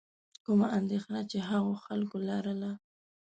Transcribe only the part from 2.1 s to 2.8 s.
لرله.